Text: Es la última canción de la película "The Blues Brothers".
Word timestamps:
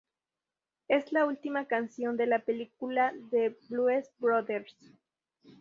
Es 0.87 1.11
la 1.11 1.27
última 1.27 1.65
canción 1.67 2.17
de 2.17 2.25
la 2.25 2.39
película 2.39 3.13
"The 3.29 3.55
Blues 3.69 4.09
Brothers". 4.17 4.75